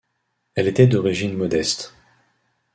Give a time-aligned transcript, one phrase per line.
[0.55, 1.93] Elle était d'origine modeste.